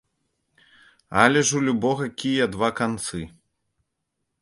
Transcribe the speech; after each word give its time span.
Але 1.25 1.39
ж 1.51 1.55
у 1.61 1.63
любога 1.69 2.09
кія 2.25 2.51
два 2.57 2.73
канцы. 2.83 3.25